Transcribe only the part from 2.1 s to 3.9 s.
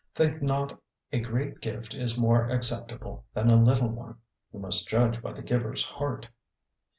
more acceptable than a little